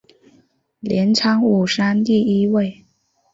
[0.79, 2.83] 镰仓五山第一位。